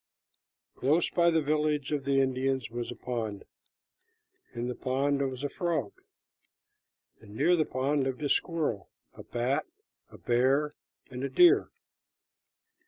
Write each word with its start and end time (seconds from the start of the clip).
Close 0.75 1.11
by 1.11 1.29
the 1.29 1.43
village 1.43 1.91
of 1.91 2.05
the 2.05 2.19
Indians 2.21 2.71
was 2.71 2.89
a 2.91 2.95
pond. 2.95 3.45
In 4.55 4.67
the 4.67 4.73
pond 4.73 5.21
was 5.29 5.43
a 5.43 5.49
frog, 5.49 5.91
and 7.19 7.35
near 7.35 7.55
the 7.55 7.65
pond 7.65 8.03
lived 8.05 8.23
a 8.23 8.29
squirrel, 8.29 8.89
a 9.13 9.21
bat, 9.21 9.67
a 10.09 10.17
bear, 10.17 10.73
and 11.11 11.23
a 11.23 11.29
deer. 11.29 11.69